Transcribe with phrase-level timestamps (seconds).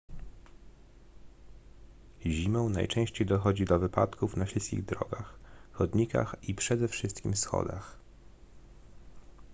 [2.25, 5.39] zimą najczęściej dochodzi do wypadków na śliskich drogach
[5.71, 7.99] chodnikach i przede wszystkim schodach